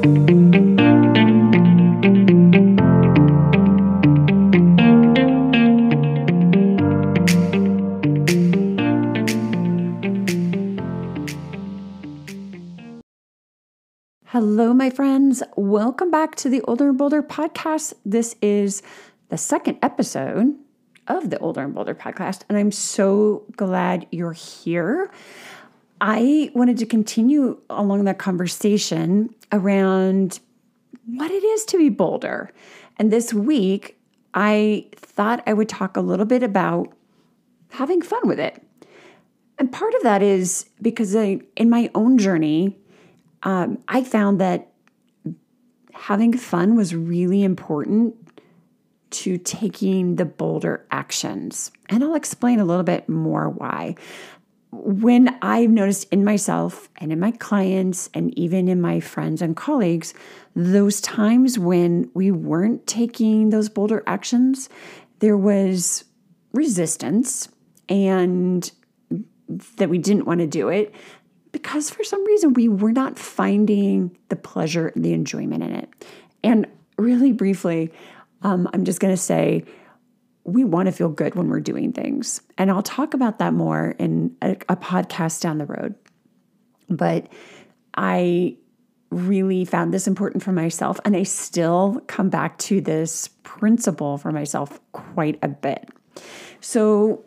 [0.00, 0.12] Hello,
[14.72, 15.42] my friends.
[15.56, 17.92] Welcome back to the Older and Bolder podcast.
[18.06, 18.82] This is
[19.28, 20.54] the second episode
[21.08, 25.10] of the Older and Bolder podcast, and I'm so glad you're here.
[26.00, 30.40] I wanted to continue along that conversation around
[31.06, 32.50] what it is to be bolder.
[32.98, 33.98] And this week,
[34.34, 36.92] I thought I would talk a little bit about
[37.70, 38.62] having fun with it.
[39.58, 42.78] And part of that is because I, in my own journey,
[43.42, 44.72] um, I found that
[45.92, 48.14] having fun was really important
[49.10, 51.70] to taking the bolder actions.
[51.88, 53.96] And I'll explain a little bit more why.
[54.72, 59.56] When I've noticed in myself and in my clients and even in my friends and
[59.56, 60.14] colleagues,
[60.54, 64.68] those times when we weren't taking those bolder actions,
[65.18, 66.04] there was
[66.52, 67.48] resistance
[67.88, 68.70] and
[69.76, 70.94] that we didn't want to do it
[71.52, 75.88] because for some reason we were not finding the pleasure the enjoyment in it.
[76.44, 77.92] And really briefly,
[78.42, 79.64] um, I'm just going to say
[80.52, 82.40] we want to feel good when we're doing things.
[82.58, 85.94] And I'll talk about that more in a, a podcast down the road.
[86.88, 87.28] But
[87.94, 88.56] I
[89.10, 94.30] really found this important for myself, and I still come back to this principle for
[94.30, 95.88] myself quite a bit.
[96.60, 97.24] So,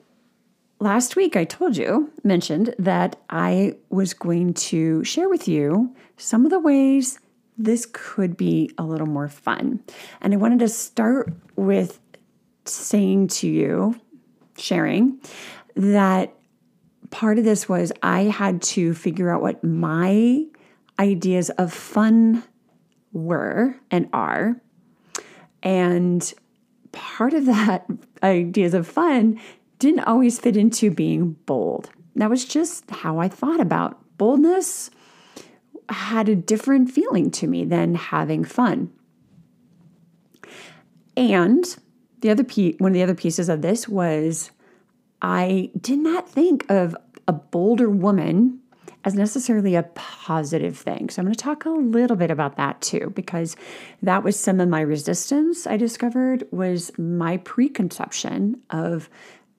[0.80, 6.46] last week I told you, mentioned that I was going to share with you some
[6.46, 7.20] of the ways
[7.58, 9.80] this could be a little more fun.
[10.22, 12.00] And I wanted to start with
[12.66, 14.00] saying to you,
[14.58, 15.20] sharing,
[15.76, 16.34] that
[17.12, 20.46] part of this was I had to figure out what my
[21.00, 22.44] ideas of fun
[23.12, 24.56] were and are.
[25.62, 26.34] And
[26.92, 27.86] part of that
[28.24, 29.40] ideas of fun
[29.80, 31.90] didn't always fit into being bold.
[32.16, 34.90] That was just how I thought about boldness
[35.90, 38.92] had a different feeling to me than having fun.
[41.16, 41.66] And
[42.24, 44.50] the other piece, one of the other pieces of this was
[45.22, 46.96] I did not think of
[47.28, 48.60] a bolder woman
[49.04, 51.10] as necessarily a positive thing.
[51.10, 53.58] So I'm going to talk a little bit about that too because
[54.02, 59.10] that was some of my resistance I discovered was my preconception of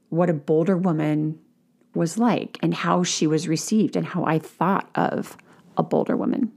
[0.09, 1.39] what a bolder woman
[1.95, 5.37] was like and how she was received and how I thought of
[5.77, 6.51] a bolder woman.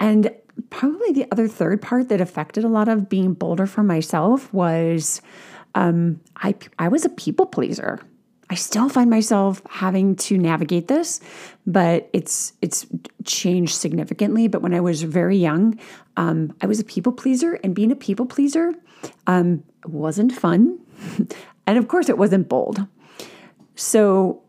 [0.00, 0.34] And
[0.70, 5.22] probably the other third part that affected a lot of being bolder for myself was
[5.74, 8.00] um, I, I was a people pleaser.
[8.50, 11.20] I still find myself having to navigate this,
[11.66, 12.86] but it's it's
[13.24, 14.46] changed significantly.
[14.46, 15.78] But when I was very young,
[16.18, 18.74] um, I was a people pleaser, and being a people pleaser
[19.26, 20.78] um, wasn't fun,
[21.66, 22.86] and of course, it wasn't bold.
[23.74, 24.42] So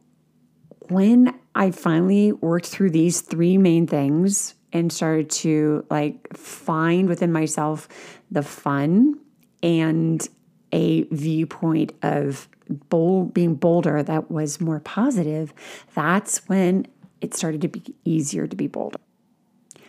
[0.89, 7.31] when I finally worked through these three main things and started to like find within
[7.31, 7.87] myself
[8.31, 9.17] the fun
[9.61, 10.27] and
[10.73, 12.49] a viewpoint of
[12.89, 15.53] bold being bolder that was more positive,
[15.93, 16.87] that's when
[17.21, 18.97] it started to be easier to be bolder.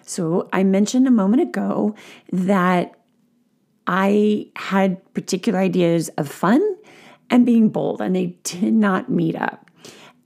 [0.03, 1.95] So I mentioned a moment ago
[2.31, 2.95] that
[3.87, 6.63] I had particular ideas of fun
[7.31, 9.71] and being bold, and they did not meet up.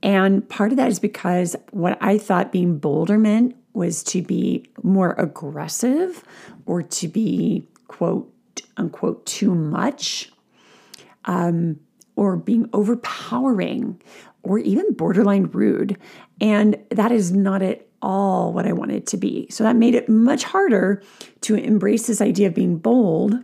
[0.02, 4.66] And part of that is because what I thought being bolder meant was to be
[4.82, 6.24] more aggressive
[6.66, 8.30] or to be, quote,
[8.76, 10.30] unquote, too much,
[11.24, 11.78] um,
[12.16, 14.02] or being overpowering,
[14.42, 15.96] or even borderline rude.
[16.40, 19.46] And that is not at all what I wanted to be.
[19.50, 21.02] So that made it much harder
[21.42, 23.36] to embrace this idea of being bold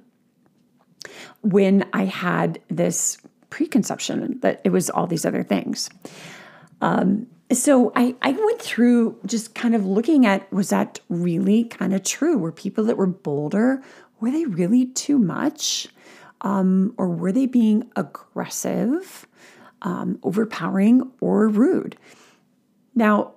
[1.43, 3.19] when I had this
[3.51, 5.89] preconception that it was all these other things.
[6.81, 11.95] Um, so I, I went through just kind of looking at was that really kind
[11.95, 12.39] of true?
[12.39, 13.83] Were people that were bolder,
[14.21, 15.89] were they really too much?
[16.41, 19.27] Um, or were they being aggressive,
[19.83, 21.97] um, overpowering, or rude?
[22.95, 23.33] Now,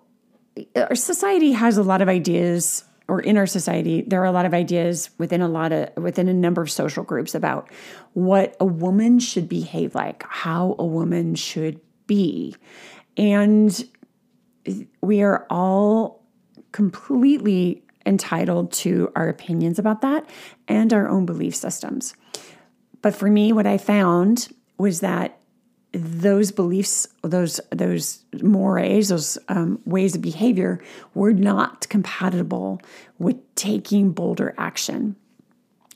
[0.75, 4.45] our society has a lot of ideas or in our society there are a lot
[4.45, 7.69] of ideas within a lot of within a number of social groups about
[8.13, 12.55] what a woman should behave like how a woman should be
[13.15, 13.87] and
[15.01, 16.23] we are all
[16.71, 20.29] completely entitled to our opinions about that
[20.67, 22.15] and our own belief systems.
[23.01, 25.37] But for me, what I found was that
[25.91, 30.81] those beliefs, those those mores, those um, ways of behavior
[31.13, 32.81] were not compatible
[33.17, 35.15] with taking bolder action.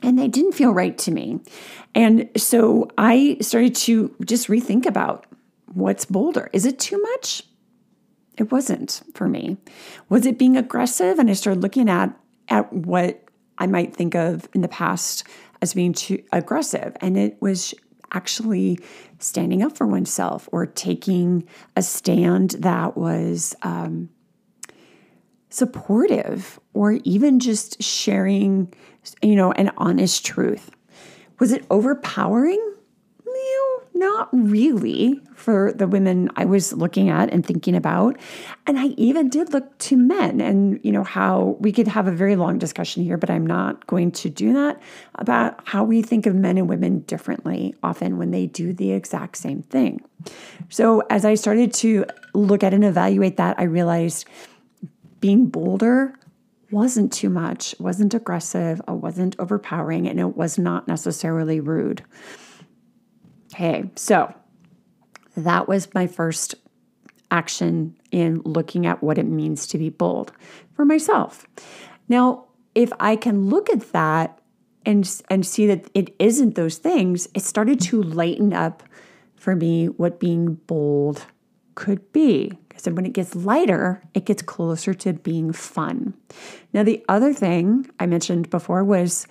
[0.01, 1.39] And they didn't feel right to me.
[1.93, 5.27] And so I started to just rethink about
[5.73, 6.49] what's bolder.
[6.53, 7.43] Is it too much?
[8.37, 9.57] It wasn't for me.
[10.09, 11.19] Was it being aggressive?
[11.19, 12.17] And I started looking at
[12.47, 13.23] at what
[13.57, 15.23] I might think of in the past
[15.61, 16.95] as being too aggressive.
[17.01, 17.73] And it was
[18.13, 18.79] actually
[19.19, 24.09] standing up for oneself or taking a stand that was um,
[25.49, 28.73] supportive or even just sharing,
[29.21, 30.71] you know, an honest truth.
[31.39, 32.75] Was it overpowering?
[33.93, 38.17] Not really for the women I was looking at and thinking about.
[38.65, 42.11] And I even did look to men and, you know, how we could have a
[42.11, 44.81] very long discussion here, but I'm not going to do that
[45.15, 49.37] about how we think of men and women differently often when they do the exact
[49.37, 50.01] same thing.
[50.69, 54.27] So as I started to look at and evaluate that, I realized
[55.19, 56.15] being bolder
[56.71, 62.03] wasn't too much, wasn't aggressive, wasn't overpowering, and it was not necessarily rude.
[63.53, 64.33] Okay, so
[65.35, 66.55] that was my first
[67.29, 70.31] action in looking at what it means to be bold
[70.73, 71.45] for myself.
[72.07, 72.45] Now,
[72.75, 74.39] if I can look at that
[74.85, 78.83] and and see that it isn't those things, it started to lighten up
[79.35, 81.25] for me what being bold
[81.75, 82.53] could be.
[82.69, 86.13] Because when it gets lighter, it gets closer to being fun.
[86.73, 89.27] Now, the other thing I mentioned before was,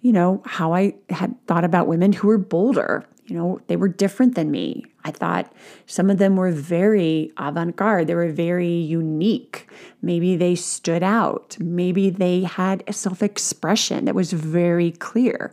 [0.00, 3.88] you know, how I had thought about women who were bolder you know, they were
[3.88, 4.84] different than me.
[5.04, 5.50] I thought
[5.86, 9.70] some of them were very avant garde, they were very unique.
[10.02, 11.56] Maybe they stood out.
[11.58, 15.50] Maybe they had a self expression that was very clear.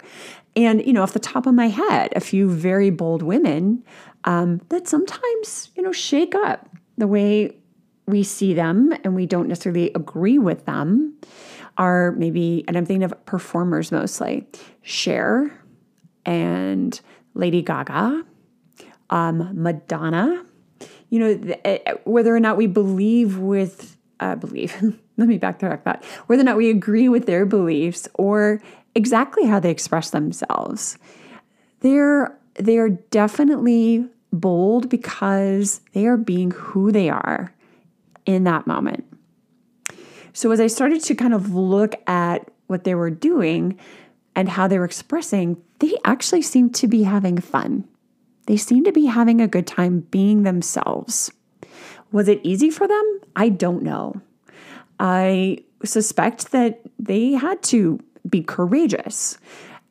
[0.57, 3.85] And, you know, off the top of my head, a few very bold women
[4.25, 6.67] um, that sometimes, you know, shake up
[6.97, 7.55] the way
[8.07, 11.17] we see them and we don't necessarily agree with them
[11.77, 14.45] are maybe, and I'm thinking of performers mostly,
[14.81, 15.49] Cher
[16.25, 16.99] and
[17.39, 18.23] Lady Gaga,
[19.09, 20.45] um, Madonna.
[21.09, 24.75] You know, eh, eh, whether or not we believe with, uh, believe,
[25.17, 28.61] let me backtrack that, whether or not we agree with their beliefs or
[28.93, 30.97] exactly how they express themselves.
[31.79, 37.53] They're, they are definitely bold because they are being who they are
[38.25, 39.05] in that moment.
[40.33, 43.79] So as I started to kind of look at what they were doing
[44.35, 47.87] and how they were expressing, they actually seemed to be having fun.
[48.45, 51.31] They seemed to be having a good time being themselves.
[52.11, 53.19] Was it easy for them?
[53.35, 54.21] I don't know.
[54.99, 59.37] I suspect that they had to be courageous.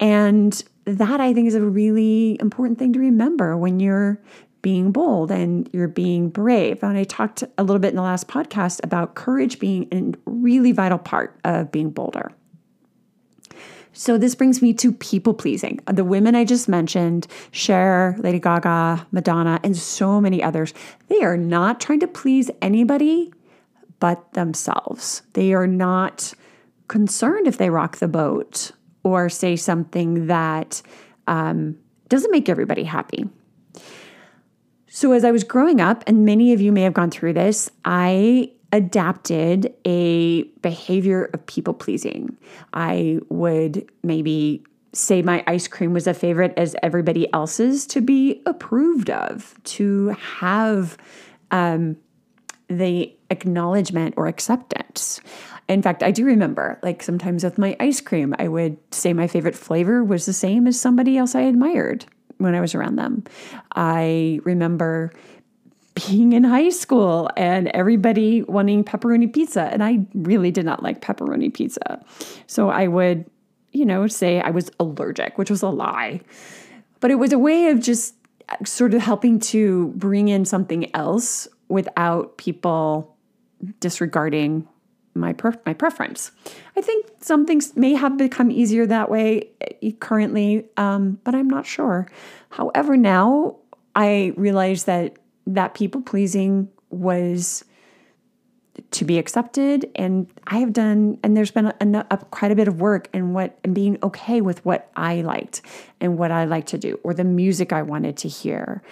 [0.01, 4.21] And that I think is a really important thing to remember when you're
[4.63, 6.83] being bold and you're being brave.
[6.83, 10.73] And I talked a little bit in the last podcast about courage being a really
[10.73, 12.33] vital part of being bolder.
[13.99, 15.81] So this brings me to people pleasing.
[15.93, 20.73] The women I just mentioned, Cher, Lady Gaga, Madonna, and so many others,
[21.09, 23.33] they are not trying to please anybody
[23.99, 25.23] but themselves.
[25.33, 26.33] They are not
[26.87, 28.71] concerned if they rock the boat
[29.03, 30.81] or say something that
[31.27, 31.77] um,
[32.09, 33.29] doesn't make everybody happy.
[34.87, 37.69] So, as I was growing up, and many of you may have gone through this,
[37.85, 42.37] I adapted a behavior of people pleasing.
[42.73, 48.43] I would maybe say my ice cream was a favorite as everybody else's to be
[48.47, 50.09] approved of, to
[50.39, 50.97] have
[51.51, 51.97] um,
[52.69, 55.21] the acknowledgement or acceptance.
[55.69, 59.27] In fact, I do remember, like sometimes with my ice cream, I would say my
[59.27, 62.07] favorite flavor was the same as somebody else I admired
[62.39, 63.25] when I was around them.
[63.75, 65.13] I remember
[66.07, 69.63] being in high school and everybody wanting pepperoni pizza.
[69.63, 72.05] And I really did not like pepperoni pizza.
[72.47, 73.29] So I would,
[73.73, 76.21] you know, say I was allergic, which was a lie.
[77.01, 78.15] But it was a way of just
[78.65, 83.17] sort of helping to bring in something else without people
[83.81, 84.67] disregarding
[85.15, 86.31] my per- my preference.
[86.77, 91.49] I think some things may have become easier that way eh, currently, um, but I'm
[91.49, 92.09] not sure.
[92.51, 93.57] However, now
[93.97, 95.17] I realize that
[95.49, 97.65] that people pleasing was
[98.91, 99.91] to be accepted.
[99.95, 103.09] And i have done and there's been a, a, a, quite a bit of work
[103.13, 105.63] in what and being okay with what i liked
[106.01, 108.83] and what i like to do or the music i wanted to hear.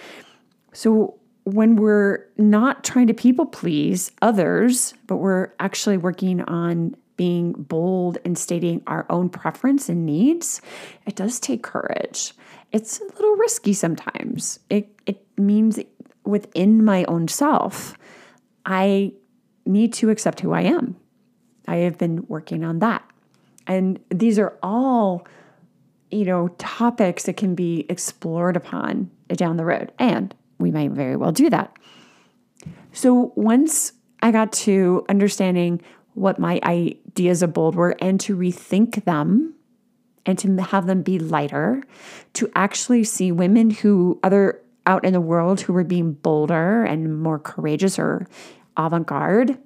[0.73, 7.53] So when we're not trying to people please others but we're actually working on being
[7.53, 10.61] bold and stating our own preference and needs
[11.05, 12.33] it does take courage.
[12.73, 14.59] It's a little risky sometimes.
[14.69, 15.79] It it means
[16.27, 17.97] within my own self,
[18.65, 19.13] I
[19.65, 20.95] need to accept who I am.
[21.67, 23.03] I have been working on that.
[23.65, 25.27] And these are all,
[26.09, 29.91] you know, topics that can be explored upon down the road.
[29.99, 31.75] And we might very well do that.
[32.93, 35.81] So once I got to understanding
[36.13, 39.53] what my ideas of bold were and to rethink them
[40.25, 41.83] and to have them be lighter,
[42.33, 47.21] to actually see women who other out in the world who were being bolder and
[47.21, 48.25] more courageous or
[48.77, 49.59] avant-garde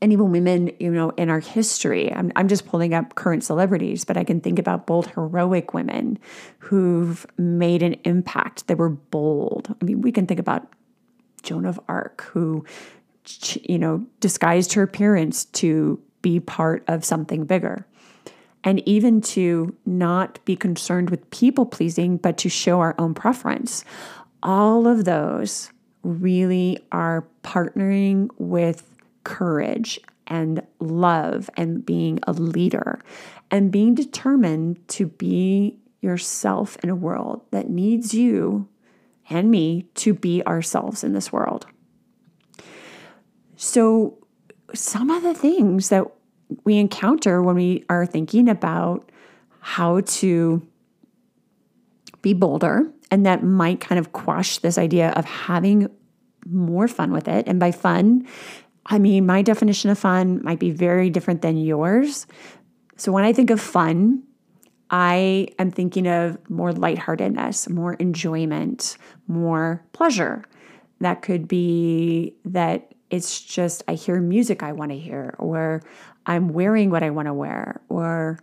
[0.00, 2.12] and even women, you know, in our history.
[2.12, 6.18] I'm, I'm just pulling up current celebrities, but I can think about bold, heroic women
[6.58, 8.68] who've made an impact.
[8.68, 9.74] They were bold.
[9.80, 10.68] I mean, we can think about
[11.42, 12.64] Joan of Arc, who,
[13.62, 17.86] you know, disguised her appearance to be part of something bigger.
[18.64, 23.84] And even to not be concerned with people pleasing, but to show our own preference.
[24.42, 25.70] All of those
[26.02, 28.90] really are partnering with
[29.24, 33.00] courage and love and being a leader
[33.50, 38.68] and being determined to be yourself in a world that needs you
[39.28, 41.66] and me to be ourselves in this world.
[43.56, 44.18] So,
[44.74, 46.04] some of the things that
[46.64, 49.10] we encounter when we are thinking about
[49.60, 50.66] how to
[52.22, 55.88] be bolder, and that might kind of quash this idea of having
[56.48, 57.46] more fun with it.
[57.48, 58.26] And by fun,
[58.86, 62.26] I mean, my definition of fun might be very different than yours.
[62.96, 64.22] So when I think of fun,
[64.90, 70.44] I am thinking of more lightheartedness, more enjoyment, more pleasure.
[71.00, 75.82] That could be that it's just I hear music I want to hear, or
[76.26, 78.38] I'm wearing what I want to wear, or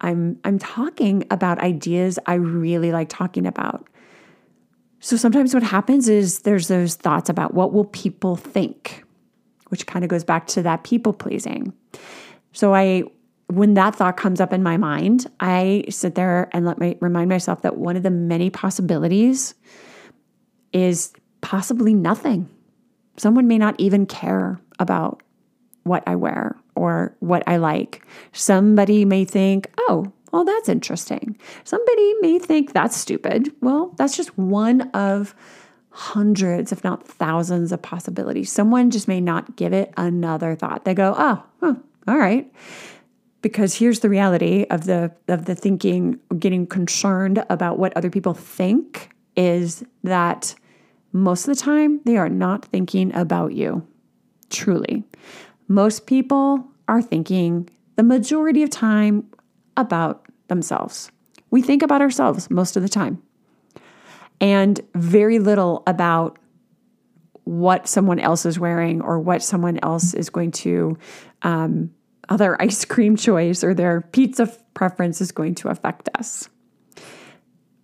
[0.00, 3.88] I'm I'm talking about ideas I really like talking about.
[5.00, 9.04] So sometimes what happens is there's those thoughts about what will people think?
[9.68, 11.72] which kind of goes back to that people pleasing.
[12.52, 13.04] So I
[13.50, 17.30] when that thought comes up in my mind, I sit there and let me remind
[17.30, 19.54] myself that one of the many possibilities
[20.74, 22.50] is possibly nothing.
[23.18, 25.22] Someone may not even care about
[25.82, 28.06] what I wear or what I like.
[28.32, 31.38] Somebody may think, oh, well, that's interesting.
[31.64, 33.52] Somebody may think that's stupid.
[33.60, 35.34] Well, that's just one of
[35.90, 38.52] hundreds, if not thousands, of possibilities.
[38.52, 40.84] Someone just may not give it another thought.
[40.84, 41.74] They go, oh, huh,
[42.06, 42.52] all right.
[43.40, 48.34] Because here's the reality of the of the thinking, getting concerned about what other people
[48.34, 50.54] think is that
[51.12, 53.86] most of the time they are not thinking about you.
[54.50, 55.04] Truly.
[55.68, 59.24] Most people are thinking the majority of time
[59.76, 61.10] about themselves.
[61.50, 63.22] We think about ourselves most of the time
[64.40, 66.38] and very little about
[67.44, 70.98] what someone else is wearing or what someone else is going to,
[71.42, 71.90] um,
[72.28, 76.48] other ice cream choice or their pizza preference is going to affect us.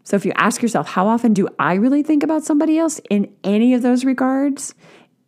[0.04, 3.34] So if you ask yourself, how often do I really think about somebody else in
[3.42, 4.74] any of those regards?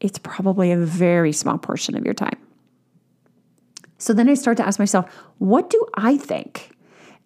[0.01, 2.39] It's probably a very small portion of your time.
[3.99, 6.71] So then I start to ask myself, what do I think?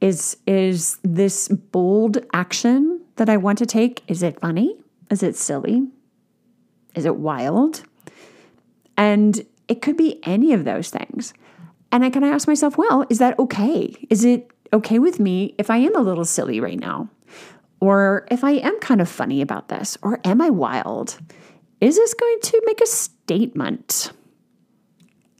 [0.00, 4.02] Is is this bold action that I want to take?
[4.08, 4.76] Is it funny?
[5.10, 5.88] Is it silly?
[6.94, 7.82] Is it wild?
[8.96, 11.34] And it could be any of those things.
[11.92, 13.94] And I kind of ask myself, well, is that okay?
[14.08, 17.08] Is it okay with me if I am a little silly right now?
[17.80, 19.96] Or if I am kind of funny about this?
[20.02, 21.18] Or am I wild?
[21.80, 24.12] Is this going to make a statement?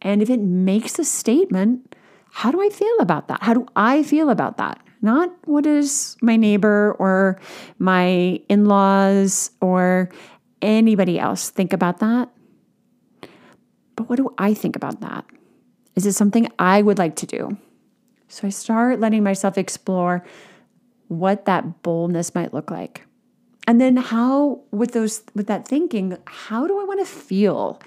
[0.03, 1.95] And if it makes a statement,
[2.33, 3.43] how do I feel about that?
[3.43, 4.81] How do I feel about that?
[5.03, 7.41] not what does my neighbor or
[7.79, 10.11] my in laws or
[10.63, 12.29] anybody else think about that.
[13.97, 15.25] But what do I think about that?
[15.95, 17.57] Is it something I would like to do?
[18.29, 20.25] So I start letting myself explore
[21.11, 23.05] what that boldness might look like.
[23.67, 27.81] And then how with those with that thinking, how do I want to feel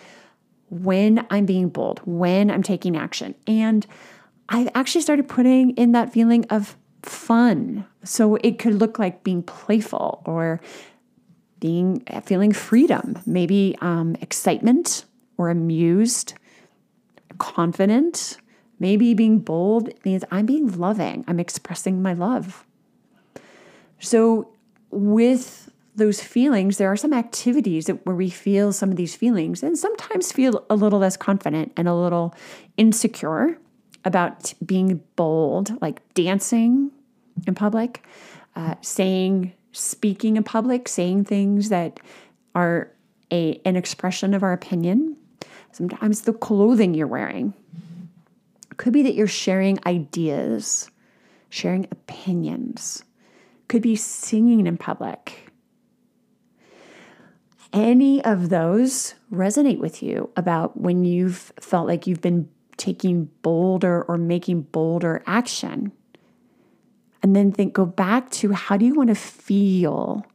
[0.70, 3.34] when I'm being bold, when I'm taking action?
[3.48, 3.88] And
[4.50, 7.86] I've actually started putting in that feeling of fun.
[8.04, 10.60] So it could look like being playful or
[11.62, 15.06] being feeling freedom, maybe um, excitement
[15.38, 16.34] or amused,
[17.38, 18.38] confident.
[18.80, 21.24] Maybe being bold means I'm being loving.
[21.26, 22.66] I'm expressing my love.
[24.04, 24.50] So
[24.92, 29.64] with those feelings, there are some activities that, where we feel some of these feelings
[29.64, 32.36] and sometimes feel a little less confident and a little
[32.78, 33.58] insecure
[34.04, 36.92] about being bold, like dancing
[37.48, 38.04] in public,
[38.56, 42.00] uh, saying speaking in public, saying things that
[42.54, 42.92] are
[43.32, 45.16] a, an expression of our opinion.
[45.72, 47.54] Sometimes the clothing you're wearing.
[48.76, 50.90] Could be that you're sharing ideas,
[51.50, 53.04] sharing opinions.
[53.68, 55.52] Could be singing in public.
[57.72, 64.04] Any of those resonate with you about when you've felt like you've been taking bolder
[64.04, 65.92] or making bolder action.
[67.24, 70.26] And then think, go back to how do you want to feel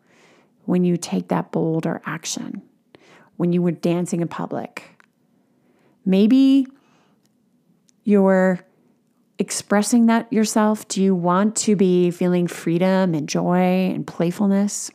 [0.64, 2.62] when you take that bolder action,
[3.36, 4.98] when you were dancing in public?
[6.04, 6.66] Maybe
[8.04, 8.60] you're
[9.38, 10.86] expressing that yourself?
[10.88, 14.90] Do you want to be feeling freedom and joy and playfulness?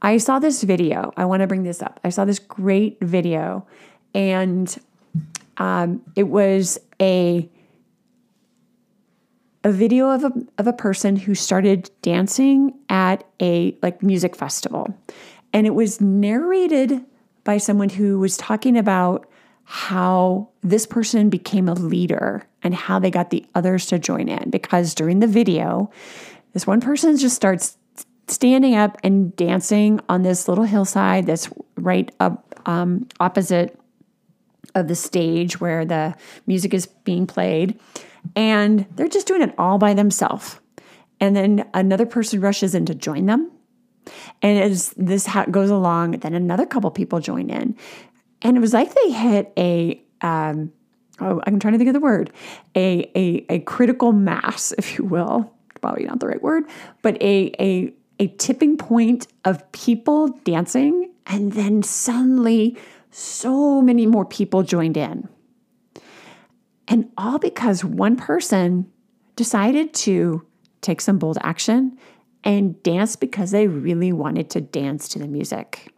[0.00, 1.12] I saw this video.
[1.16, 2.00] I want to bring this up.
[2.04, 3.66] I saw this great video,
[4.14, 4.74] and
[5.58, 7.48] um, it was a
[9.64, 14.92] a video of a, of a person who started dancing at a like music festival
[15.52, 17.04] and it was narrated
[17.44, 19.28] by someone who was talking about
[19.64, 24.50] how this person became a leader and how they got the others to join in
[24.50, 25.90] because during the video
[26.52, 27.76] this one person just starts
[28.28, 33.78] standing up and dancing on this little hillside that's right up um, opposite
[34.74, 36.14] of the stage where the
[36.46, 37.78] music is being played.
[38.36, 40.60] And they're just doing it all by themselves.
[41.20, 43.50] And then another person rushes in to join them.
[44.40, 47.76] And as this goes along, then another couple people join in.
[48.40, 50.72] And it was like they hit a, um,
[51.20, 52.32] oh, I'm trying to think of the word,
[52.74, 55.52] a, a, a critical mass, if you will.
[55.80, 56.64] Probably not the right word,
[57.02, 61.10] but a, a, a tipping point of people dancing.
[61.26, 62.76] And then suddenly
[63.10, 65.28] so many more people joined in.
[66.88, 68.90] And all because one person
[69.36, 70.46] decided to
[70.82, 71.98] take some bold action
[72.44, 75.92] and dance because they really wanted to dance to the music.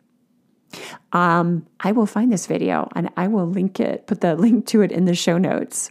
[1.12, 4.82] Um, I will find this video and I will link it, put the link to
[4.82, 5.90] it in the show notes.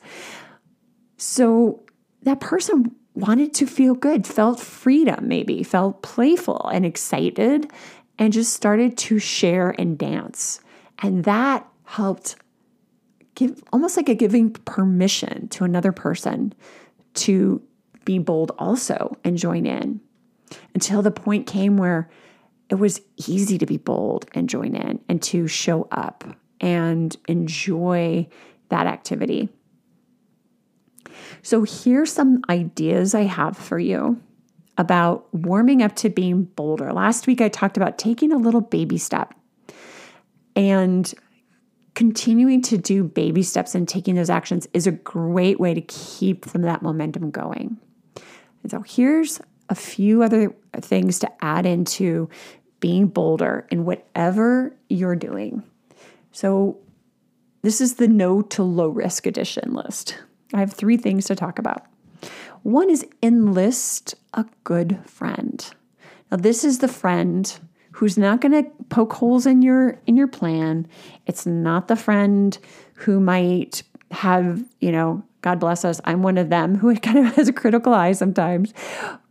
[1.17, 1.83] So
[2.23, 7.71] that person wanted to feel good, felt freedom, maybe, felt playful and excited,
[8.17, 10.59] and just started to share and dance.
[10.99, 12.35] And that helped
[13.35, 16.53] give almost like a giving permission to another person
[17.15, 17.61] to
[18.05, 19.99] be bold also and join in
[20.73, 22.09] until the point came where
[22.73, 26.23] it was easy to be bold and join in and to show up
[26.59, 28.27] and enjoy
[28.69, 29.47] that activity.
[31.43, 34.19] So, here's some ideas I have for you
[34.75, 36.91] about warming up to being bolder.
[36.91, 39.35] Last week, I talked about taking a little baby step
[40.55, 41.13] and
[41.93, 46.45] continuing to do baby steps and taking those actions is a great way to keep
[46.45, 47.77] some of that momentum going.
[48.63, 52.29] And so here's a few other things to add into
[52.83, 55.63] being bolder in whatever you're doing.
[56.33, 56.77] So
[57.61, 60.17] this is the no to low risk edition list.
[60.53, 61.85] I have three things to talk about.
[62.63, 65.65] One is enlist a good friend.
[66.29, 67.57] Now, this is the friend
[67.91, 70.85] who's not going to poke holes in your in your plan.
[71.25, 72.57] It's not the friend
[72.95, 77.33] who might have, you know, God bless us, I'm one of them who kind of
[77.37, 78.73] has a critical eye sometimes,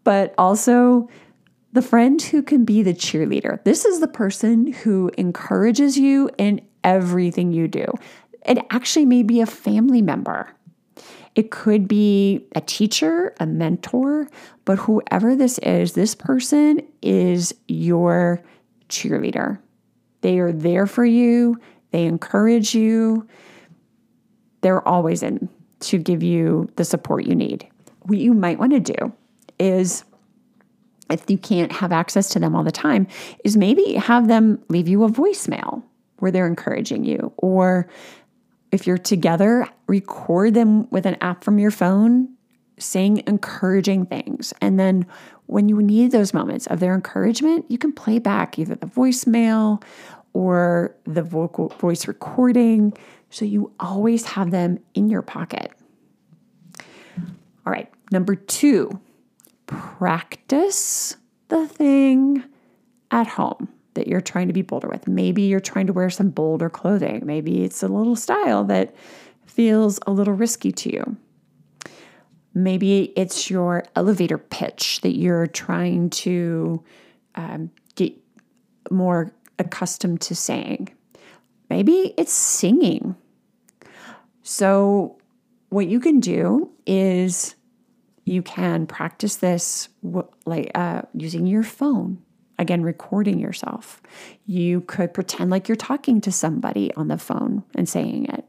[0.04, 1.10] but also
[1.72, 3.62] the friend who can be the cheerleader.
[3.64, 7.87] This is the person who encourages you in everything you do.
[8.44, 10.50] It actually may be a family member.
[11.35, 14.28] It could be a teacher, a mentor,
[14.66, 18.42] but whoever this is, this person is your
[18.88, 19.58] cheerleader.
[20.20, 21.58] They are there for you,
[21.90, 23.26] they encourage you.
[24.61, 25.48] They're always in
[25.80, 27.66] to give you the support you need.
[28.02, 29.12] What you might want to do
[29.58, 30.04] is
[31.12, 33.07] if you can't have access to them all the time,
[33.44, 35.83] is maybe have them leave you a voicemail
[36.18, 37.33] where they're encouraging you.
[37.37, 37.88] Or
[38.70, 42.29] if you're together, record them with an app from your phone
[42.79, 44.53] saying encouraging things.
[44.61, 45.07] And then
[45.46, 49.83] when you need those moments of their encouragement, you can play back either the voicemail
[50.33, 52.92] or the vocal voice recording
[53.31, 55.72] so you always have them in your pocket.
[57.64, 58.98] All right, number 2,
[59.98, 61.16] practice
[61.48, 62.44] the thing
[63.11, 65.06] at home that you're trying to be bolder with.
[65.06, 67.22] Maybe you're trying to wear some bolder clothing.
[67.24, 68.94] Maybe it's a little style that
[69.46, 71.16] feels a little risky to you.
[72.54, 76.82] Maybe it's your elevator pitch that you're trying to
[77.35, 78.14] um, get
[78.90, 80.90] more accustomed to saying.
[81.70, 83.16] Maybe it's singing.
[84.42, 85.18] So,
[85.70, 87.54] what you can do is
[88.24, 89.88] you can practice this
[90.46, 92.22] like uh, using your phone.
[92.58, 94.00] again, recording yourself.
[94.46, 98.44] You could pretend like you're talking to somebody on the phone and saying it.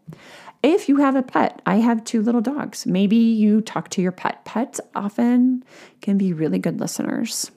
[0.62, 2.86] If you have a pet, I have two little dogs.
[2.86, 4.46] Maybe you talk to your pet.
[4.46, 5.64] Pets often
[6.02, 7.52] can be really good listeners.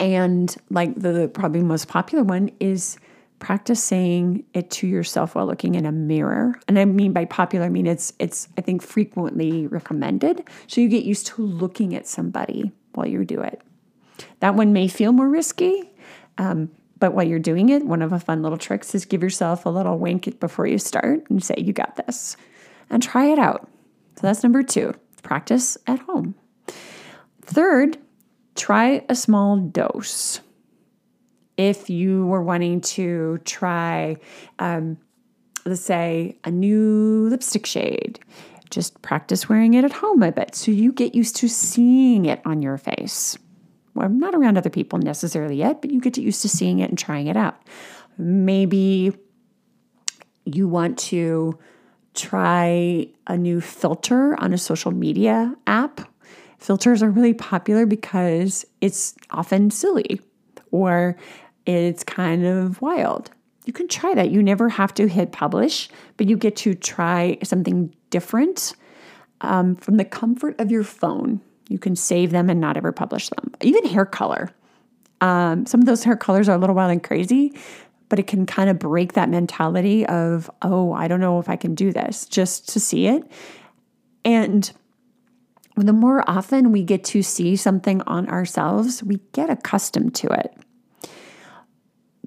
[0.00, 2.96] And like the probably most popular one is
[3.40, 6.54] practice saying it to yourself while looking in a mirror.
[6.68, 10.44] And I mean by popular, I mean it's it's I think frequently recommended.
[10.68, 13.60] So you get used to looking at somebody while you do it.
[14.40, 15.90] That one may feel more risky,
[16.38, 19.64] um, but while you're doing it, one of the fun little tricks is give yourself
[19.66, 22.36] a little wink before you start and say, You got this,
[22.90, 23.68] and try it out.
[24.16, 26.34] So that's number two practice at home.
[27.42, 27.98] Third,
[28.54, 30.40] try a small dose.
[31.60, 34.16] If you were wanting to try,
[34.60, 34.96] um,
[35.66, 38.18] let's say, a new lipstick shade,
[38.70, 42.40] just practice wearing it at home a bit so you get used to seeing it
[42.46, 43.36] on your face.
[43.92, 46.98] Well, not around other people necessarily yet, but you get used to seeing it and
[46.98, 47.60] trying it out.
[48.16, 49.12] Maybe
[50.46, 51.58] you want to
[52.14, 56.00] try a new filter on a social media app.
[56.56, 60.22] Filters are really popular because it's often silly
[60.70, 61.16] or
[61.66, 63.30] it's kind of wild.
[63.66, 64.30] You can try that.
[64.30, 68.74] You never have to hit publish, but you get to try something different
[69.42, 71.40] um, from the comfort of your phone.
[71.68, 73.54] You can save them and not ever publish them.
[73.60, 74.50] Even hair color.
[75.20, 77.54] Um, some of those hair colors are a little wild and crazy,
[78.08, 81.56] but it can kind of break that mentality of, oh, I don't know if I
[81.56, 83.22] can do this, just to see it.
[84.24, 84.72] And
[85.76, 90.56] the more often we get to see something on ourselves, we get accustomed to it.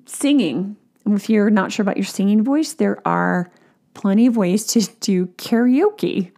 [0.06, 3.52] Singing, if you're not sure about your singing voice, there are
[3.94, 6.32] plenty of ways to do karaoke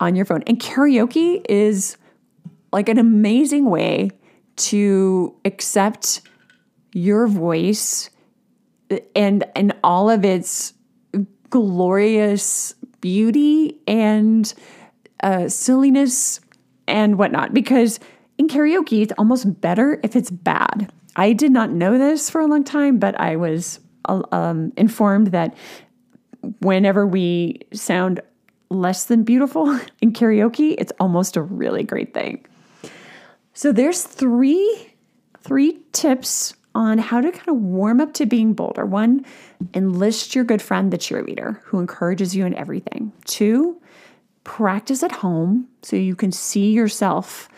[0.00, 0.42] on your phone.
[0.46, 1.96] And karaoke is
[2.72, 4.10] like an amazing way
[4.56, 6.22] to accept
[6.92, 8.10] your voice
[9.14, 10.72] and and all of its
[11.50, 14.52] glorious beauty and
[15.22, 16.40] uh, silliness
[16.86, 17.52] and whatnot.
[17.52, 18.00] Because
[18.38, 22.46] in karaoke it's almost better if it's bad i did not know this for a
[22.46, 25.54] long time but i was uh, um, informed that
[26.60, 28.20] whenever we sound
[28.70, 29.68] less than beautiful
[30.00, 32.44] in karaoke it's almost a really great thing
[33.52, 34.92] so there's three
[35.40, 38.84] three tips on how to kind of warm up to being bolder.
[38.84, 39.24] One,
[39.72, 43.12] enlist your good friend, the cheerleader, who encourages you in everything.
[43.24, 43.80] Two,
[44.44, 47.48] practice at home so you can see yourself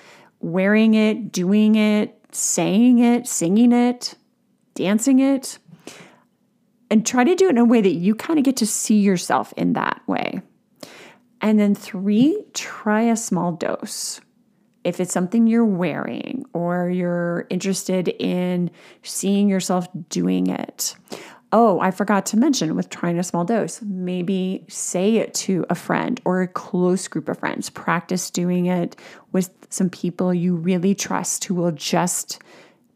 [0.41, 4.15] wearing it, doing it, saying it, singing it,
[4.75, 5.59] dancing it.
[6.91, 9.01] And try to do it in a way that you kind of get to see
[9.01, 10.41] yourself in that way.
[11.41, 14.21] And then three, try a small dose
[14.85, 18.71] if it's something you're wearing or you're interested in
[19.03, 20.95] seeing yourself doing it.
[21.51, 25.75] Oh, I forgot to mention with trying a small dose, maybe say it to a
[25.75, 27.71] friend or a close group of friends.
[27.71, 28.97] Practice doing it
[29.33, 32.43] with some people you really trust who will just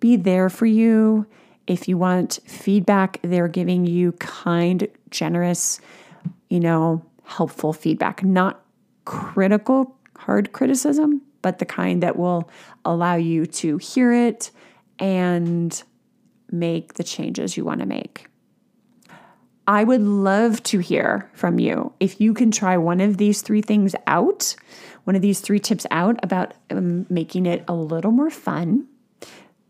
[0.00, 1.26] be there for you.
[1.66, 5.80] If you want feedback, they're giving you kind, generous,
[6.50, 8.62] you know, helpful feedback, not
[9.06, 12.50] critical, hard criticism, but the kind that will
[12.84, 14.50] allow you to hear it
[14.98, 15.82] and
[16.50, 18.26] make the changes you want to make.
[19.72, 23.62] I would love to hear from you if you can try one of these three
[23.62, 24.54] things out,
[25.04, 28.86] one of these three tips out about um, making it a little more fun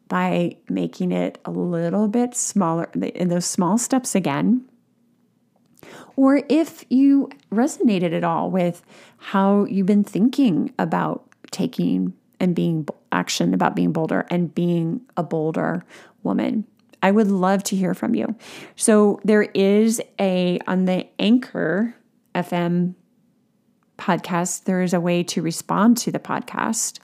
[0.08, 4.64] by making it a little bit smaller in those small steps again.
[6.16, 8.82] Or if you resonated at all with
[9.18, 15.22] how you've been thinking about taking and being action about being bolder and being a
[15.22, 15.84] bolder
[16.24, 16.66] woman.
[17.02, 18.36] I would love to hear from you.
[18.76, 21.94] So there is a on the Anchor
[22.34, 22.94] FM
[23.98, 26.98] podcast, there is a way to respond to the podcast,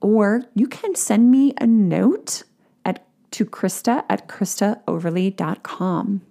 [0.00, 2.42] or you can send me a note
[2.84, 6.22] at to Krista at KristaOverly.com.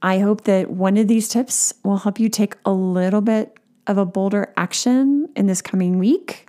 [0.00, 3.98] I hope that one of these tips will help you take a little bit of
[3.98, 6.48] a bolder action in this coming week.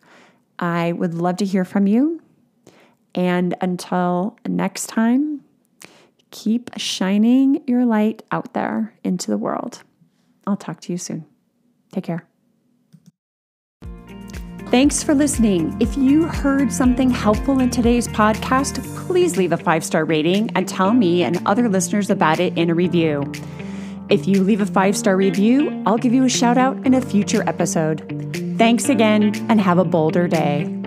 [0.59, 2.21] I would love to hear from you.
[3.15, 5.41] And until next time,
[6.31, 9.83] keep shining your light out there into the world.
[10.45, 11.25] I'll talk to you soon.
[11.91, 12.25] Take care.
[14.69, 15.75] Thanks for listening.
[15.79, 20.67] If you heard something helpful in today's podcast, please leave a five star rating and
[20.67, 23.31] tell me and other listeners about it in a review.
[24.09, 27.01] If you leave a five star review, I'll give you a shout out in a
[27.01, 28.55] future episode.
[28.59, 30.78] Thanks again and have a bolder day.